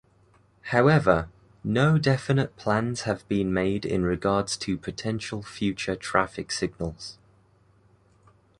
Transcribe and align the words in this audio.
However, 0.71 1.29
no 1.63 1.99
definite 1.99 2.55
plans 2.55 3.01
have 3.01 3.27
been 3.27 3.53
made 3.53 3.85
in 3.85 4.01
regards 4.01 4.57
to 4.57 4.75
potential 4.75 5.43
future 5.43 5.95
traffic 5.95 6.51
signals. 6.51 7.19